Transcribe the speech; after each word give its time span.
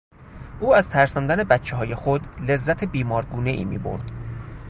او 0.59 0.75
از 0.75 0.89
ترساندن 0.89 1.43
بچههای 1.43 1.95
خود 1.95 2.21
لذت 2.49 2.83
بیمارگونهای 2.83 3.65
میبرد. 3.65 4.11